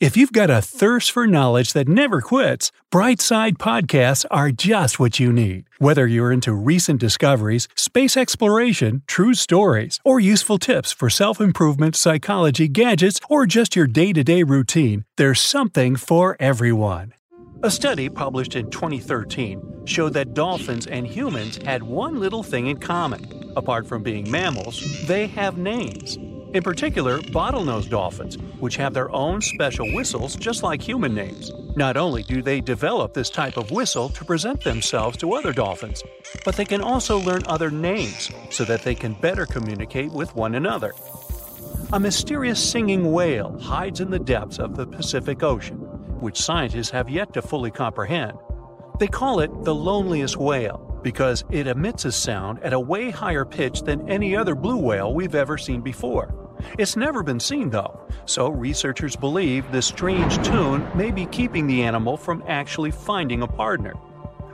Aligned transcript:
If 0.00 0.16
you've 0.16 0.32
got 0.32 0.50
a 0.50 0.60
thirst 0.60 1.12
for 1.12 1.24
knowledge 1.24 1.72
that 1.72 1.86
never 1.86 2.20
quits, 2.20 2.72
Brightside 2.92 3.58
Podcasts 3.58 4.24
are 4.28 4.50
just 4.50 4.98
what 4.98 5.20
you 5.20 5.32
need. 5.32 5.66
Whether 5.78 6.04
you're 6.08 6.32
into 6.32 6.52
recent 6.52 6.98
discoveries, 6.98 7.68
space 7.76 8.16
exploration, 8.16 9.02
true 9.06 9.34
stories, 9.34 10.00
or 10.04 10.18
useful 10.18 10.58
tips 10.58 10.92
for 10.92 11.08
self 11.08 11.40
improvement, 11.40 11.94
psychology, 11.94 12.66
gadgets, 12.66 13.20
or 13.30 13.46
just 13.46 13.76
your 13.76 13.86
day 13.86 14.12
to 14.12 14.24
day 14.24 14.42
routine, 14.42 15.04
there's 15.16 15.40
something 15.40 15.94
for 15.94 16.36
everyone. 16.40 17.14
A 17.62 17.70
study 17.70 18.08
published 18.08 18.56
in 18.56 18.70
2013 18.70 19.86
showed 19.86 20.12
that 20.14 20.34
dolphins 20.34 20.88
and 20.88 21.06
humans 21.06 21.56
had 21.58 21.84
one 21.84 22.18
little 22.18 22.42
thing 22.42 22.66
in 22.66 22.78
common. 22.78 23.52
Apart 23.56 23.86
from 23.86 24.02
being 24.02 24.28
mammals, 24.28 25.06
they 25.06 25.28
have 25.28 25.56
names. 25.56 26.18
In 26.54 26.62
particular, 26.62 27.18
bottlenose 27.18 27.90
dolphins, 27.90 28.38
which 28.60 28.76
have 28.76 28.94
their 28.94 29.10
own 29.10 29.40
special 29.40 29.92
whistles 29.92 30.36
just 30.36 30.62
like 30.62 30.80
human 30.80 31.12
names. 31.12 31.50
Not 31.74 31.96
only 31.96 32.22
do 32.22 32.42
they 32.42 32.60
develop 32.60 33.12
this 33.12 33.28
type 33.28 33.56
of 33.56 33.72
whistle 33.72 34.08
to 34.10 34.24
present 34.24 34.62
themselves 34.62 35.16
to 35.16 35.32
other 35.32 35.52
dolphins, 35.52 36.04
but 36.44 36.54
they 36.54 36.64
can 36.64 36.80
also 36.80 37.18
learn 37.18 37.42
other 37.48 37.72
names 37.72 38.30
so 38.50 38.64
that 38.66 38.84
they 38.84 38.94
can 38.94 39.14
better 39.14 39.46
communicate 39.46 40.12
with 40.12 40.32
one 40.36 40.54
another. 40.54 40.94
A 41.92 41.98
mysterious 41.98 42.62
singing 42.62 43.10
whale 43.10 43.58
hides 43.58 43.98
in 43.98 44.10
the 44.10 44.20
depths 44.20 44.60
of 44.60 44.76
the 44.76 44.86
Pacific 44.86 45.42
Ocean, 45.42 45.78
which 46.20 46.40
scientists 46.40 46.90
have 46.90 47.10
yet 47.10 47.32
to 47.32 47.42
fully 47.42 47.72
comprehend. 47.72 48.38
They 49.00 49.08
call 49.08 49.40
it 49.40 49.50
the 49.64 49.74
loneliest 49.74 50.36
whale 50.36 51.00
because 51.02 51.42
it 51.50 51.66
emits 51.66 52.04
a 52.04 52.12
sound 52.12 52.60
at 52.62 52.72
a 52.72 52.78
way 52.78 53.10
higher 53.10 53.44
pitch 53.44 53.82
than 53.82 54.08
any 54.08 54.36
other 54.36 54.54
blue 54.54 54.78
whale 54.78 55.12
we've 55.12 55.34
ever 55.34 55.58
seen 55.58 55.80
before. 55.80 56.43
It's 56.78 56.96
never 56.96 57.22
been 57.22 57.40
seen, 57.40 57.70
though, 57.70 58.00
so 58.26 58.48
researchers 58.48 59.16
believe 59.16 59.70
this 59.70 59.86
strange 59.86 60.36
tune 60.46 60.86
may 60.94 61.10
be 61.10 61.26
keeping 61.26 61.66
the 61.66 61.82
animal 61.82 62.16
from 62.16 62.42
actually 62.48 62.90
finding 62.90 63.42
a 63.42 63.46
partner. 63.46 63.94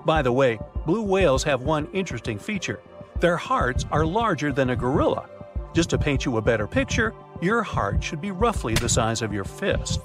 By 0.05 0.23
the 0.23 0.33
way, 0.33 0.59
blue 0.87 1.03
whales 1.03 1.45
have 1.45 1.63
one 1.63 1.89
interesting 1.93 2.39
feature 2.39 2.81
their 3.21 3.37
hearts 3.37 3.85
are 3.91 4.07
larger 4.07 4.51
than 4.51 4.71
a 4.71 4.77
gorilla. 4.77 5.29
Just 5.75 5.91
to 5.91 5.99
paint 5.99 6.25
you 6.25 6.39
a 6.39 6.43
better 6.43 6.67
picture, 6.67 7.13
your 7.43 7.63
heart 7.63 8.03
should 8.03 8.21
be 8.21 8.31
roughly 8.31 8.75
the 8.75 8.89
size 8.89 9.21
of 9.21 9.33
your 9.33 9.45
fist. 9.45 10.01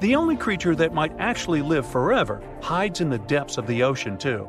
The 0.00 0.16
only 0.16 0.36
creature 0.36 0.74
that 0.74 0.94
might 0.94 1.12
actually 1.18 1.60
live 1.60 1.86
forever 1.86 2.42
hides 2.62 3.02
in 3.02 3.10
the 3.10 3.18
depths 3.18 3.58
of 3.58 3.66
the 3.66 3.82
ocean, 3.82 4.16
too. 4.16 4.48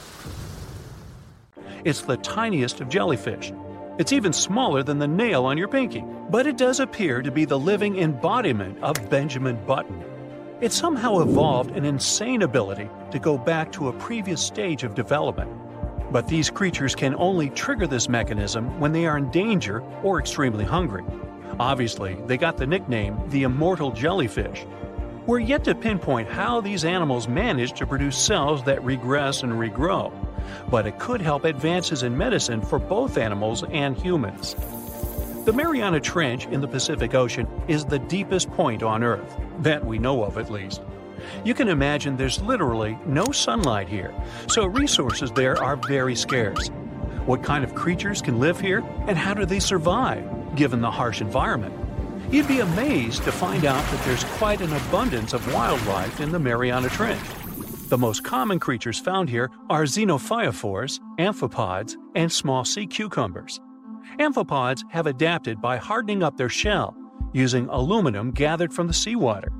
It's 1.83 2.01
the 2.01 2.17
tiniest 2.17 2.79
of 2.79 2.89
jellyfish. 2.89 3.51
It's 3.97 4.13
even 4.13 4.33
smaller 4.33 4.83
than 4.83 4.99
the 4.99 5.07
nail 5.07 5.45
on 5.45 5.57
your 5.57 5.67
pinky, 5.67 6.03
but 6.29 6.45
it 6.45 6.57
does 6.57 6.79
appear 6.79 7.21
to 7.23 7.31
be 7.31 7.45
the 7.45 7.57
living 7.57 7.97
embodiment 7.97 8.77
of 8.83 9.09
Benjamin 9.09 9.57
Button. 9.65 10.03
It 10.61 10.71
somehow 10.71 11.19
evolved 11.19 11.71
an 11.71 11.83
insane 11.83 12.43
ability 12.43 12.87
to 13.09 13.17
go 13.17 13.35
back 13.35 13.71
to 13.73 13.87
a 13.87 13.93
previous 13.93 14.41
stage 14.41 14.83
of 14.83 14.93
development. 14.93 15.51
But 16.11 16.27
these 16.27 16.51
creatures 16.51 16.93
can 16.93 17.15
only 17.15 17.49
trigger 17.49 17.87
this 17.87 18.07
mechanism 18.07 18.79
when 18.79 18.91
they 18.91 19.07
are 19.07 19.17
in 19.17 19.31
danger 19.31 19.81
or 20.03 20.19
extremely 20.19 20.65
hungry. 20.65 21.03
Obviously, 21.59 22.15
they 22.27 22.37
got 22.37 22.57
the 22.57 22.67
nickname 22.67 23.17
the 23.29 23.43
immortal 23.43 23.91
jellyfish. 23.91 24.65
We're 25.25 25.39
yet 25.39 25.63
to 25.63 25.73
pinpoint 25.73 26.29
how 26.29 26.61
these 26.61 26.85
animals 26.85 27.27
manage 27.27 27.73
to 27.73 27.87
produce 27.87 28.17
cells 28.17 28.63
that 28.65 28.83
regress 28.83 29.41
and 29.41 29.53
regrow 29.53 30.11
but 30.69 30.87
it 30.87 30.99
could 30.99 31.21
help 31.21 31.45
advances 31.45 32.03
in 32.03 32.17
medicine 32.17 32.61
for 32.61 32.79
both 32.79 33.17
animals 33.17 33.63
and 33.71 33.97
humans. 33.97 34.55
The 35.45 35.53
Mariana 35.53 35.99
Trench 35.99 36.45
in 36.47 36.61
the 36.61 36.67
Pacific 36.67 37.15
Ocean 37.15 37.47
is 37.67 37.83
the 37.83 37.99
deepest 37.99 38.51
point 38.51 38.83
on 38.83 39.03
Earth, 39.03 39.37
that 39.59 39.83
we 39.83 39.97
know 39.97 40.23
of 40.23 40.37
at 40.37 40.51
least. 40.51 40.81
You 41.43 41.53
can 41.53 41.67
imagine 41.67 42.15
there's 42.15 42.41
literally 42.41 42.97
no 43.05 43.25
sunlight 43.31 43.87
here, 43.87 44.13
so 44.47 44.65
resources 44.65 45.31
there 45.31 45.61
are 45.61 45.75
very 45.75 46.15
scarce. 46.15 46.67
What 47.25 47.43
kind 47.43 47.63
of 47.63 47.75
creatures 47.75 48.21
can 48.21 48.39
live 48.39 48.59
here, 48.59 48.83
and 49.07 49.17
how 49.17 49.33
do 49.33 49.45
they 49.45 49.59
survive, 49.59 50.55
given 50.55 50.81
the 50.81 50.91
harsh 50.91 51.21
environment? 51.21 51.73
You'd 52.31 52.47
be 52.47 52.59
amazed 52.59 53.23
to 53.23 53.31
find 53.31 53.65
out 53.65 53.83
that 53.91 54.05
there's 54.05 54.23
quite 54.23 54.61
an 54.61 54.73
abundance 54.73 55.33
of 55.33 55.53
wildlife 55.53 56.21
in 56.21 56.31
the 56.31 56.39
Mariana 56.39 56.89
Trench. 56.89 57.19
The 57.91 57.97
most 57.97 58.23
common 58.23 58.57
creatures 58.57 59.01
found 59.01 59.29
here 59.29 59.51
are 59.69 59.83
xenophyophores, 59.83 61.01
amphipods, 61.19 61.97
and 62.15 62.31
small 62.31 62.63
sea 62.63 62.87
cucumbers. 62.87 63.59
Amphipods 64.17 64.83
have 64.89 65.07
adapted 65.07 65.61
by 65.61 65.75
hardening 65.75 66.23
up 66.23 66.37
their 66.37 66.47
shell, 66.47 66.95
using 67.33 67.67
aluminum 67.67 68.31
gathered 68.31 68.73
from 68.73 68.87
the 68.87 68.93
seawater. 68.93 69.51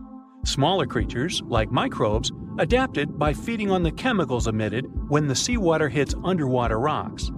Smaller 0.46 0.86
creatures, 0.86 1.42
like 1.46 1.74
microbes, 1.74 2.32
adapted 2.58 3.20
by 3.20 3.34
feeding 3.34 3.70
on 3.70 3.84
the 3.84 3.92
chemicals 3.92 4.48
emitted 4.48 4.86
when 5.10 5.28
the 5.28 5.36
seawater 5.36 5.90
hits 5.90 6.16
underwater 6.24 6.80
rocks. 6.80 7.30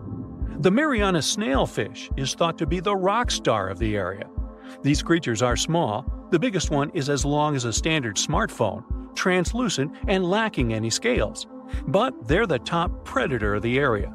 The 0.60 0.70
Mariana 0.70 1.24
snailfish 1.24 2.08
is 2.20 2.36
thought 2.36 2.60
to 2.60 2.68
be 2.68 2.80
the 2.80 2.96
rock 2.96 3.32
star 3.32 3.68
of 3.68 3.80
the 3.80 3.98
area. 3.98 4.30
These 4.84 5.02
creatures 5.02 5.42
are 5.42 5.56
small, 5.56 6.06
the 6.30 6.38
biggest 6.38 6.70
one 6.70 6.92
is 6.92 7.10
as 7.10 7.26
long 7.26 7.56
as 7.56 7.66
a 7.66 7.74
standard 7.74 8.18
smartphone, 8.18 8.84
translucent, 9.16 9.94
and 10.08 10.30
lacking 10.30 10.74
any 10.74 10.90
scales. 10.90 11.48
But 11.88 12.28
they're 12.28 12.48
the 12.48 12.60
top 12.60 13.06
predator 13.06 13.56
of 13.56 13.62
the 13.62 13.80
area. 13.80 14.14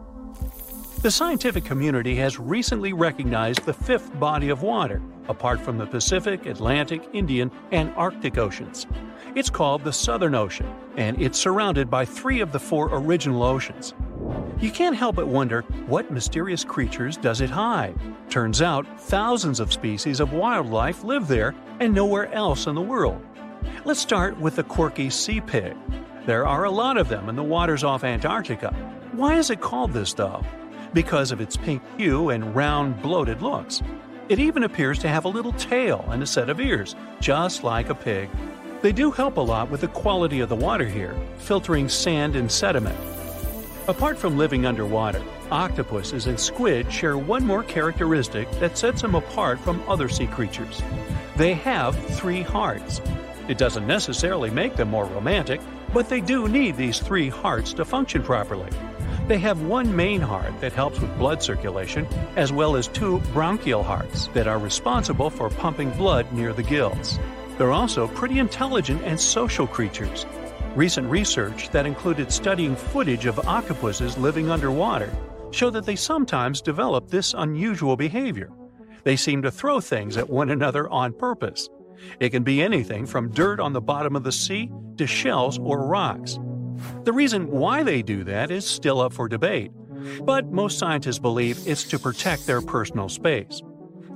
The 1.02 1.10
scientific 1.12 1.64
community 1.64 2.16
has 2.16 2.40
recently 2.40 2.92
recognized 2.92 3.64
the 3.64 3.72
fifth 3.72 4.18
body 4.18 4.48
of 4.48 4.62
water, 4.62 5.00
apart 5.28 5.60
from 5.60 5.78
the 5.78 5.86
Pacific, 5.86 6.46
Atlantic, 6.46 7.08
Indian, 7.12 7.52
and 7.70 7.92
Arctic 7.94 8.36
oceans. 8.36 8.86
It's 9.36 9.50
called 9.50 9.84
the 9.84 9.92
Southern 9.92 10.34
Ocean, 10.34 10.66
and 10.96 11.20
it's 11.22 11.38
surrounded 11.38 11.88
by 11.88 12.04
three 12.04 12.40
of 12.40 12.50
the 12.50 12.58
four 12.58 12.88
original 12.92 13.44
oceans. 13.44 13.94
You 14.58 14.72
can't 14.72 14.96
help 14.96 15.14
but 15.14 15.28
wonder 15.28 15.62
what 15.86 16.10
mysterious 16.10 16.64
creatures 16.64 17.16
does 17.16 17.40
it 17.40 17.50
hide? 17.50 17.96
Turns 18.28 18.60
out, 18.60 18.84
thousands 19.02 19.60
of 19.60 19.72
species 19.72 20.18
of 20.18 20.32
wildlife 20.32 21.04
live 21.04 21.28
there 21.28 21.54
and 21.78 21.94
nowhere 21.94 22.32
else 22.32 22.66
in 22.66 22.74
the 22.74 22.80
world. 22.80 23.24
Let's 23.84 24.00
start 24.00 24.38
with 24.38 24.56
the 24.56 24.64
quirky 24.64 25.10
sea 25.10 25.40
pig. 25.40 25.76
There 26.26 26.46
are 26.46 26.64
a 26.64 26.70
lot 26.70 26.96
of 26.96 27.08
them 27.08 27.28
in 27.28 27.36
the 27.36 27.42
waters 27.42 27.84
off 27.84 28.04
Antarctica. 28.04 28.72
Why 29.12 29.36
is 29.36 29.50
it 29.50 29.60
called 29.60 29.92
this, 29.92 30.12
though? 30.12 30.44
Because 30.92 31.32
of 31.32 31.40
its 31.40 31.56
pink 31.56 31.82
hue 31.96 32.30
and 32.30 32.54
round, 32.54 33.00
bloated 33.02 33.42
looks. 33.42 33.82
It 34.28 34.38
even 34.38 34.64
appears 34.64 34.98
to 35.00 35.08
have 35.08 35.24
a 35.24 35.28
little 35.28 35.52
tail 35.52 36.04
and 36.08 36.22
a 36.22 36.26
set 36.26 36.50
of 36.50 36.60
ears, 36.60 36.94
just 37.20 37.64
like 37.64 37.88
a 37.88 37.94
pig. 37.94 38.28
They 38.82 38.92
do 38.92 39.10
help 39.10 39.38
a 39.38 39.40
lot 39.40 39.70
with 39.70 39.80
the 39.80 39.88
quality 39.88 40.40
of 40.40 40.50
the 40.50 40.56
water 40.56 40.86
here, 40.86 41.16
filtering 41.38 41.88
sand 41.88 42.36
and 42.36 42.52
sediment. 42.52 42.98
Apart 43.88 44.18
from 44.18 44.36
living 44.36 44.66
underwater, 44.66 45.22
octopuses 45.50 46.26
and 46.26 46.38
squid 46.38 46.92
share 46.92 47.16
one 47.16 47.44
more 47.44 47.62
characteristic 47.62 48.50
that 48.60 48.76
sets 48.76 49.00
them 49.00 49.14
apart 49.14 49.58
from 49.60 49.82
other 49.88 50.10
sea 50.10 50.26
creatures. 50.26 50.82
They 51.36 51.54
have 51.54 51.96
three 52.14 52.42
hearts. 52.42 53.00
It 53.48 53.58
doesn't 53.58 53.86
necessarily 53.86 54.50
make 54.50 54.76
them 54.76 54.90
more 54.90 55.06
romantic, 55.06 55.60
but 55.94 56.08
they 56.08 56.20
do 56.20 56.48
need 56.48 56.76
these 56.76 56.98
three 57.00 57.30
hearts 57.30 57.72
to 57.74 57.84
function 57.84 58.22
properly. 58.22 58.70
They 59.26 59.38
have 59.38 59.62
one 59.62 59.94
main 59.94 60.20
heart 60.20 60.52
that 60.60 60.72
helps 60.72 61.00
with 61.00 61.18
blood 61.18 61.42
circulation, 61.42 62.06
as 62.36 62.52
well 62.52 62.76
as 62.76 62.88
two 62.88 63.18
branchial 63.32 63.84
hearts 63.84 64.28
that 64.28 64.46
are 64.46 64.58
responsible 64.58 65.30
for 65.30 65.48
pumping 65.48 65.90
blood 65.92 66.30
near 66.32 66.52
the 66.52 66.62
gills. 66.62 67.18
They're 67.56 67.72
also 67.72 68.06
pretty 68.08 68.38
intelligent 68.38 69.02
and 69.04 69.18
social 69.20 69.66
creatures. 69.66 70.26
Recent 70.74 71.10
research 71.10 71.70
that 71.70 71.86
included 71.86 72.30
studying 72.30 72.76
footage 72.76 73.26
of 73.26 73.38
octopuses 73.48 74.16
living 74.18 74.50
underwater 74.50 75.12
show 75.50 75.70
that 75.70 75.86
they 75.86 75.96
sometimes 75.96 76.60
develop 76.60 77.08
this 77.08 77.34
unusual 77.36 77.96
behavior. 77.96 78.50
They 79.04 79.16
seem 79.16 79.42
to 79.42 79.50
throw 79.50 79.80
things 79.80 80.16
at 80.16 80.28
one 80.28 80.50
another 80.50 80.88
on 80.90 81.14
purpose. 81.14 81.68
It 82.20 82.30
can 82.30 82.42
be 82.42 82.62
anything 82.62 83.06
from 83.06 83.30
dirt 83.30 83.60
on 83.60 83.72
the 83.72 83.80
bottom 83.80 84.16
of 84.16 84.24
the 84.24 84.32
sea 84.32 84.70
to 84.96 85.06
shells 85.06 85.58
or 85.58 85.86
rocks. 85.86 86.38
The 87.04 87.12
reason 87.12 87.50
why 87.50 87.82
they 87.82 88.02
do 88.02 88.24
that 88.24 88.50
is 88.50 88.66
still 88.66 89.00
up 89.00 89.12
for 89.12 89.28
debate, 89.28 89.72
but 90.22 90.46
most 90.46 90.78
scientists 90.78 91.18
believe 91.18 91.58
it's 91.66 91.84
to 91.84 91.98
protect 91.98 92.46
their 92.46 92.60
personal 92.60 93.08
space. 93.08 93.62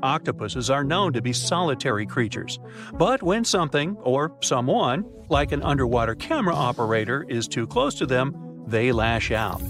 Octopuses 0.02 0.68
are 0.68 0.84
known 0.84 1.12
to 1.12 1.22
be 1.22 1.32
solitary 1.32 2.06
creatures, 2.06 2.58
but 2.94 3.22
when 3.22 3.44
something, 3.44 3.96
or 4.00 4.36
someone, 4.42 5.04
like 5.28 5.52
an 5.52 5.62
underwater 5.62 6.14
camera 6.14 6.54
operator, 6.54 7.24
is 7.28 7.46
too 7.46 7.66
close 7.66 7.94
to 7.96 8.06
them, 8.06 8.64
they 8.66 8.92
lash 8.92 9.30
out. 9.30 9.62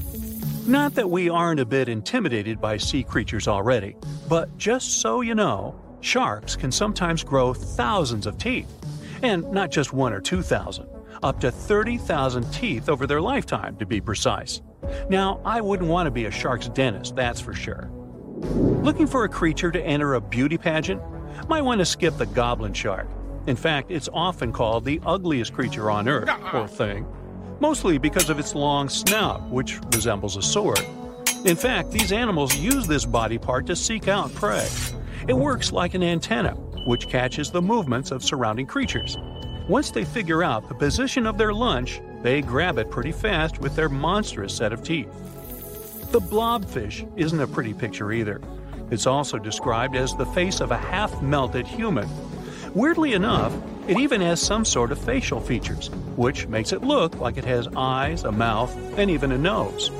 Not 0.66 0.94
that 0.94 1.10
we 1.10 1.28
aren't 1.28 1.60
a 1.60 1.66
bit 1.66 1.88
intimidated 1.88 2.60
by 2.60 2.76
sea 2.76 3.02
creatures 3.02 3.48
already, 3.48 3.96
but 4.28 4.56
just 4.58 5.00
so 5.00 5.20
you 5.20 5.34
know, 5.34 5.74
sharks 6.02 6.56
can 6.56 6.70
sometimes 6.70 7.24
grow 7.24 7.54
thousands 7.54 8.26
of 8.26 8.36
teeth. 8.36 8.68
And 9.22 9.50
not 9.52 9.70
just 9.70 9.92
one 9.92 10.12
or 10.12 10.20
two 10.20 10.42
thousand, 10.42 10.88
up 11.22 11.40
to 11.40 11.50
30,000 11.50 12.52
teeth 12.52 12.88
over 12.88 13.06
their 13.06 13.20
lifetime, 13.20 13.76
to 13.76 13.86
be 13.86 14.00
precise. 14.00 14.60
Now, 15.08 15.40
I 15.44 15.60
wouldn't 15.60 15.88
want 15.88 16.06
to 16.06 16.10
be 16.10 16.24
a 16.24 16.30
shark's 16.30 16.68
dentist, 16.68 17.14
that's 17.14 17.40
for 17.40 17.54
sure. 17.54 17.88
Looking 18.82 19.06
for 19.06 19.24
a 19.24 19.28
creature 19.28 19.70
to 19.70 19.80
enter 19.80 20.14
a 20.14 20.20
beauty 20.20 20.58
pageant? 20.58 21.00
Might 21.48 21.62
want 21.62 21.78
to 21.78 21.84
skip 21.84 22.18
the 22.18 22.26
goblin 22.26 22.72
shark. 22.72 23.08
In 23.46 23.56
fact, 23.56 23.90
it's 23.90 24.08
often 24.12 24.52
called 24.52 24.84
the 24.84 25.00
ugliest 25.06 25.52
creature 25.52 25.90
on 25.90 26.08
Earth, 26.08 26.28
or 26.52 26.66
thing, 26.66 27.06
mostly 27.60 27.98
because 27.98 28.30
of 28.30 28.38
its 28.38 28.54
long 28.54 28.88
snout, 28.88 29.48
which 29.48 29.78
resembles 29.94 30.36
a 30.36 30.42
sword. 30.42 30.84
In 31.44 31.56
fact, 31.56 31.90
these 31.90 32.12
animals 32.12 32.56
use 32.56 32.86
this 32.86 33.04
body 33.04 33.38
part 33.38 33.66
to 33.66 33.76
seek 33.76 34.08
out 34.08 34.32
prey. 34.34 34.68
It 35.28 35.34
works 35.34 35.72
like 35.72 35.94
an 35.94 36.02
antenna, 36.02 36.54
which 36.86 37.08
catches 37.08 37.50
the 37.50 37.62
movements 37.62 38.10
of 38.10 38.24
surrounding 38.24 38.66
creatures. 38.66 39.16
Once 39.68 39.92
they 39.92 40.04
figure 40.04 40.42
out 40.42 40.68
the 40.68 40.74
position 40.74 41.26
of 41.26 41.38
their 41.38 41.54
lunch, 41.54 42.00
they 42.22 42.42
grab 42.42 42.78
it 42.78 42.90
pretty 42.90 43.12
fast 43.12 43.60
with 43.60 43.76
their 43.76 43.88
monstrous 43.88 44.56
set 44.56 44.72
of 44.72 44.82
teeth. 44.82 45.08
The 46.10 46.20
blobfish 46.20 47.08
isn't 47.16 47.40
a 47.40 47.46
pretty 47.46 47.72
picture 47.72 48.12
either. 48.12 48.40
It's 48.90 49.06
also 49.06 49.38
described 49.38 49.94
as 49.94 50.14
the 50.16 50.26
face 50.26 50.60
of 50.60 50.72
a 50.72 50.76
half 50.76 51.22
melted 51.22 51.66
human. 51.66 52.08
Weirdly 52.74 53.14
enough, 53.14 53.54
it 53.86 53.98
even 53.98 54.20
has 54.20 54.40
some 54.40 54.64
sort 54.64 54.92
of 54.92 54.98
facial 54.98 55.40
features, 55.40 55.88
which 56.16 56.48
makes 56.48 56.72
it 56.72 56.82
look 56.82 57.18
like 57.20 57.36
it 57.36 57.44
has 57.44 57.68
eyes, 57.76 58.24
a 58.24 58.32
mouth, 58.32 58.76
and 58.98 59.10
even 59.10 59.30
a 59.30 59.38
nose. 59.38 59.90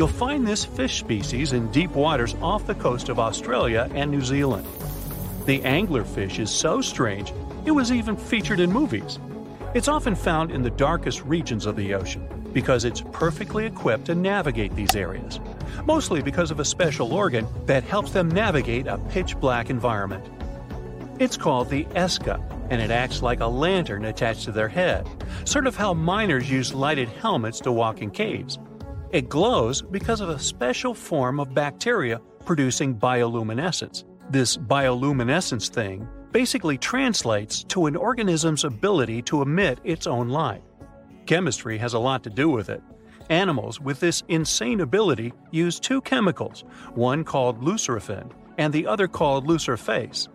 You'll 0.00 0.08
find 0.08 0.46
this 0.46 0.64
fish 0.64 0.98
species 0.98 1.52
in 1.52 1.70
deep 1.72 1.90
waters 1.90 2.34
off 2.40 2.66
the 2.66 2.74
coast 2.74 3.10
of 3.10 3.18
Australia 3.18 3.86
and 3.94 4.10
New 4.10 4.22
Zealand. 4.22 4.66
The 5.44 5.60
anglerfish 5.60 6.38
is 6.38 6.50
so 6.50 6.80
strange, 6.80 7.34
it 7.66 7.72
was 7.72 7.92
even 7.92 8.16
featured 8.16 8.60
in 8.60 8.72
movies. 8.72 9.18
It's 9.74 9.88
often 9.88 10.14
found 10.14 10.52
in 10.52 10.62
the 10.62 10.70
darkest 10.70 11.22
regions 11.26 11.66
of 11.66 11.76
the 11.76 11.92
ocean 11.92 12.26
because 12.54 12.86
it's 12.86 13.02
perfectly 13.12 13.66
equipped 13.66 14.06
to 14.06 14.14
navigate 14.14 14.74
these 14.74 14.96
areas, 14.96 15.38
mostly 15.84 16.22
because 16.22 16.50
of 16.50 16.60
a 16.60 16.64
special 16.64 17.12
organ 17.12 17.46
that 17.66 17.84
helps 17.84 18.12
them 18.12 18.30
navigate 18.30 18.86
a 18.86 18.96
pitch 19.10 19.38
black 19.38 19.68
environment. 19.68 20.24
It's 21.18 21.36
called 21.36 21.68
the 21.68 21.84
esca, 21.84 22.42
and 22.70 22.80
it 22.80 22.90
acts 22.90 23.20
like 23.20 23.40
a 23.40 23.46
lantern 23.46 24.06
attached 24.06 24.44
to 24.44 24.52
their 24.52 24.68
head, 24.68 25.06
sort 25.44 25.66
of 25.66 25.76
how 25.76 25.92
miners 25.92 26.50
use 26.50 26.72
lighted 26.72 27.10
helmets 27.10 27.60
to 27.60 27.70
walk 27.70 28.00
in 28.00 28.10
caves. 28.10 28.58
It 29.12 29.28
glows 29.28 29.82
because 29.82 30.20
of 30.20 30.28
a 30.28 30.38
special 30.38 30.94
form 30.94 31.40
of 31.40 31.52
bacteria 31.52 32.20
producing 32.44 32.94
bioluminescence. 32.94 34.04
This 34.30 34.56
bioluminescence 34.56 35.68
thing 35.68 36.08
basically 36.30 36.78
translates 36.78 37.64
to 37.64 37.86
an 37.86 37.96
organism's 37.96 38.62
ability 38.62 39.22
to 39.22 39.42
emit 39.42 39.80
its 39.82 40.06
own 40.06 40.28
light. 40.28 40.62
Chemistry 41.26 41.76
has 41.78 41.94
a 41.94 41.98
lot 41.98 42.22
to 42.22 42.30
do 42.30 42.48
with 42.48 42.70
it. 42.70 42.82
Animals 43.30 43.80
with 43.80 43.98
this 43.98 44.22
insane 44.28 44.80
ability 44.80 45.32
use 45.50 45.80
two 45.80 46.00
chemicals, 46.02 46.62
one 46.94 47.24
called 47.24 47.60
luciferin 47.62 48.30
and 48.58 48.72
the 48.72 48.86
other 48.86 49.08
called 49.08 49.48
luciferase. 49.48 50.28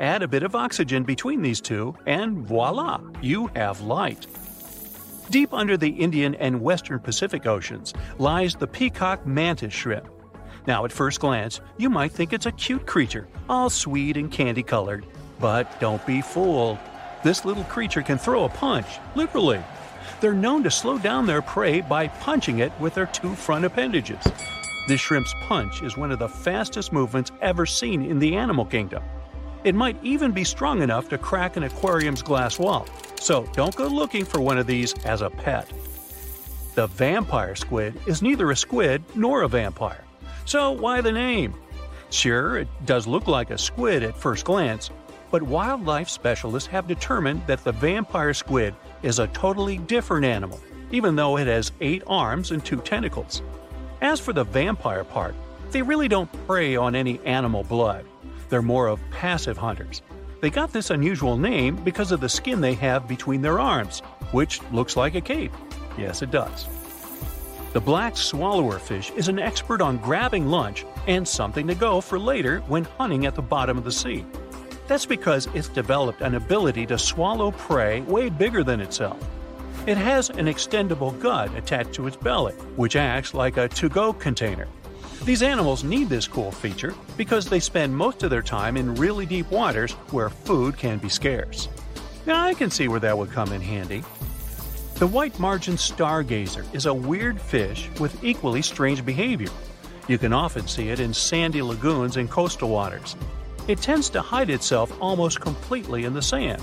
Add 0.00 0.22
a 0.22 0.28
bit 0.28 0.44
of 0.44 0.54
oxygen 0.54 1.02
between 1.02 1.42
these 1.42 1.60
two, 1.60 1.94
and 2.06 2.38
voila, 2.38 3.00
you 3.20 3.48
have 3.54 3.80
light. 3.80 4.26
Deep 5.30 5.54
under 5.54 5.76
the 5.76 5.88
Indian 5.88 6.34
and 6.36 6.60
Western 6.60 7.00
Pacific 7.00 7.46
Oceans 7.46 7.94
lies 8.18 8.54
the 8.54 8.66
peacock 8.66 9.26
mantis 9.26 9.72
shrimp. 9.72 10.08
Now, 10.66 10.84
at 10.84 10.92
first 10.92 11.20
glance, 11.20 11.60
you 11.76 11.90
might 11.90 12.12
think 12.12 12.32
it's 12.32 12.46
a 12.46 12.52
cute 12.52 12.86
creature, 12.86 13.26
all 13.48 13.70
sweet 13.70 14.16
and 14.16 14.30
candy 14.30 14.62
colored. 14.62 15.04
But 15.40 15.80
don't 15.80 16.04
be 16.06 16.20
fooled. 16.20 16.78
This 17.22 17.44
little 17.44 17.64
creature 17.64 18.02
can 18.02 18.18
throw 18.18 18.44
a 18.44 18.48
punch, 18.48 18.86
literally. 19.14 19.62
They're 20.20 20.34
known 20.34 20.62
to 20.64 20.70
slow 20.70 20.98
down 20.98 21.26
their 21.26 21.42
prey 21.42 21.80
by 21.80 22.08
punching 22.08 22.58
it 22.58 22.72
with 22.78 22.94
their 22.94 23.06
two 23.06 23.34
front 23.34 23.64
appendages. 23.64 24.22
This 24.86 25.00
shrimp's 25.00 25.34
punch 25.40 25.82
is 25.82 25.96
one 25.96 26.12
of 26.12 26.18
the 26.18 26.28
fastest 26.28 26.92
movements 26.92 27.32
ever 27.40 27.64
seen 27.66 28.02
in 28.02 28.18
the 28.18 28.36
animal 28.36 28.66
kingdom. 28.66 29.02
It 29.64 29.74
might 29.74 29.96
even 30.02 30.32
be 30.32 30.44
strong 30.44 30.82
enough 30.82 31.08
to 31.08 31.16
crack 31.16 31.56
an 31.56 31.62
aquarium's 31.62 32.20
glass 32.20 32.58
wall, 32.58 32.86
so 33.18 33.46
don't 33.54 33.74
go 33.74 33.86
looking 33.86 34.26
for 34.26 34.38
one 34.38 34.58
of 34.58 34.66
these 34.66 34.92
as 35.04 35.22
a 35.22 35.30
pet. 35.30 35.72
The 36.74 36.86
vampire 36.88 37.54
squid 37.54 37.98
is 38.06 38.20
neither 38.20 38.50
a 38.50 38.56
squid 38.56 39.02
nor 39.14 39.42
a 39.42 39.48
vampire. 39.48 40.04
So 40.44 40.72
why 40.72 41.00
the 41.00 41.12
name? 41.12 41.54
Sure, 42.10 42.58
it 42.58 42.68
does 42.84 43.06
look 43.06 43.26
like 43.26 43.50
a 43.50 43.56
squid 43.56 44.02
at 44.02 44.18
first 44.18 44.44
glance, 44.44 44.90
but 45.30 45.42
wildlife 45.42 46.10
specialists 46.10 46.68
have 46.68 46.86
determined 46.86 47.46
that 47.46 47.64
the 47.64 47.72
vampire 47.72 48.34
squid 48.34 48.74
is 49.02 49.18
a 49.18 49.28
totally 49.28 49.78
different 49.78 50.26
animal, 50.26 50.60
even 50.90 51.16
though 51.16 51.38
it 51.38 51.46
has 51.46 51.72
eight 51.80 52.02
arms 52.06 52.50
and 52.50 52.62
two 52.62 52.82
tentacles. 52.82 53.40
As 54.02 54.20
for 54.20 54.34
the 54.34 54.44
vampire 54.44 55.04
part, 55.04 55.34
they 55.70 55.80
really 55.80 56.08
don't 56.08 56.30
prey 56.46 56.76
on 56.76 56.94
any 56.94 57.18
animal 57.24 57.64
blood. 57.64 58.04
They're 58.48 58.62
more 58.62 58.88
of 58.88 59.00
passive 59.10 59.56
hunters. 59.56 60.02
They 60.40 60.50
got 60.50 60.72
this 60.72 60.90
unusual 60.90 61.36
name 61.36 61.76
because 61.76 62.12
of 62.12 62.20
the 62.20 62.28
skin 62.28 62.60
they 62.60 62.74
have 62.74 63.08
between 63.08 63.42
their 63.42 63.58
arms, 63.58 64.00
which 64.32 64.60
looks 64.72 64.96
like 64.96 65.14
a 65.14 65.20
cape. 65.20 65.52
Yes, 65.96 66.22
it 66.22 66.30
does. 66.30 66.66
The 67.72 67.80
black 67.80 68.16
swallower 68.16 68.78
fish 68.78 69.10
is 69.16 69.28
an 69.28 69.38
expert 69.38 69.80
on 69.80 69.98
grabbing 69.98 70.46
lunch 70.46 70.84
and 71.06 71.26
something 71.26 71.66
to 71.66 71.74
go 71.74 72.00
for 72.00 72.18
later 72.18 72.60
when 72.68 72.84
hunting 72.84 73.26
at 73.26 73.34
the 73.34 73.42
bottom 73.42 73.76
of 73.76 73.84
the 73.84 73.90
sea. 73.90 74.24
That's 74.86 75.06
because 75.06 75.48
it's 75.54 75.68
developed 75.68 76.20
an 76.20 76.34
ability 76.34 76.86
to 76.86 76.98
swallow 76.98 77.50
prey 77.52 78.02
way 78.02 78.28
bigger 78.28 78.62
than 78.62 78.80
itself. 78.80 79.18
It 79.86 79.96
has 79.96 80.30
an 80.30 80.46
extendable 80.46 81.18
gut 81.20 81.54
attached 81.56 81.94
to 81.94 82.06
its 82.06 82.16
belly, 82.16 82.54
which 82.76 82.96
acts 82.96 83.34
like 83.34 83.56
a 83.56 83.68
to 83.68 83.88
go 83.88 84.12
container. 84.12 84.68
These 85.24 85.42
animals 85.42 85.84
need 85.84 86.10
this 86.10 86.28
cool 86.28 86.52
feature 86.52 86.94
because 87.16 87.46
they 87.46 87.58
spend 87.58 87.96
most 87.96 88.22
of 88.22 88.28
their 88.28 88.42
time 88.42 88.76
in 88.76 88.94
really 88.94 89.24
deep 89.24 89.50
waters 89.50 89.92
where 90.10 90.28
food 90.28 90.76
can 90.76 90.98
be 90.98 91.08
scarce. 91.08 91.70
Now, 92.26 92.44
I 92.44 92.52
can 92.52 92.70
see 92.70 92.88
where 92.88 93.00
that 93.00 93.16
would 93.16 93.30
come 93.30 93.50
in 93.50 93.62
handy. 93.62 94.04
The 94.96 95.06
white 95.06 95.38
margin 95.38 95.76
stargazer 95.76 96.66
is 96.74 96.84
a 96.84 96.92
weird 96.92 97.40
fish 97.40 97.88
with 97.98 98.22
equally 98.22 98.60
strange 98.60 99.04
behavior. 99.04 99.48
You 100.08 100.18
can 100.18 100.34
often 100.34 100.68
see 100.68 100.90
it 100.90 101.00
in 101.00 101.14
sandy 101.14 101.62
lagoons 101.62 102.18
and 102.18 102.30
coastal 102.30 102.68
waters. 102.68 103.16
It 103.66 103.80
tends 103.80 104.10
to 104.10 104.20
hide 104.20 104.50
itself 104.50 104.92
almost 105.00 105.40
completely 105.40 106.04
in 106.04 106.12
the 106.12 106.20
sand. 106.20 106.62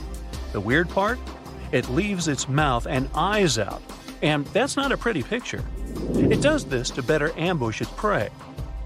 The 0.51 0.61
weird 0.61 0.87
part? 0.87 1.17
It 1.71 1.89
leaves 1.89 2.27
its 2.27 2.47
mouth 2.47 2.85
and 2.85 3.09
eyes 3.15 3.57
out, 3.57 3.81
and 4.21 4.45
that's 4.47 4.77
not 4.77 4.91
a 4.91 4.97
pretty 4.97 5.23
picture. 5.23 5.63
It 6.13 6.41
does 6.41 6.63
this 6.65 6.91
to 6.91 7.01
better 7.01 7.31
ambush 7.37 7.81
its 7.81 7.91
prey. 7.91 8.29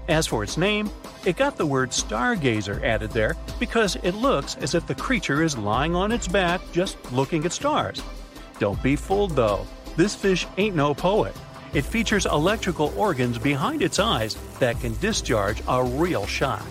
As 0.08 0.26
for 0.26 0.44
its 0.44 0.56
name, 0.56 0.88
it 1.24 1.36
got 1.36 1.56
the 1.56 1.66
word 1.66 1.90
stargazer 1.90 2.82
added 2.84 3.10
there 3.10 3.36
because 3.58 3.96
it 4.04 4.12
looks 4.14 4.54
as 4.56 4.74
if 4.74 4.86
the 4.86 4.94
creature 4.94 5.42
is 5.42 5.58
lying 5.58 5.96
on 5.96 6.12
its 6.12 6.28
back 6.28 6.60
just 6.72 6.96
looking 7.12 7.44
at 7.44 7.52
stars. 7.52 8.00
Don't 8.60 8.80
be 8.82 8.94
fooled 8.94 9.32
though, 9.32 9.66
this 9.96 10.14
fish 10.14 10.46
ain't 10.58 10.76
no 10.76 10.94
poet. 10.94 11.34
It 11.74 11.82
features 11.84 12.26
electrical 12.26 12.94
organs 12.96 13.36
behind 13.38 13.82
its 13.82 13.98
eyes 13.98 14.36
that 14.60 14.80
can 14.80 14.96
discharge 15.00 15.60
a 15.66 15.82
real 15.82 16.26
shock. 16.26 16.64